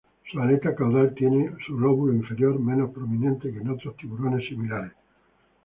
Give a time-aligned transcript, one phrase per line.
[0.31, 4.93] Su aleta caudal tiene su lóbulo inferior menos prominente que en otros tiburones similares.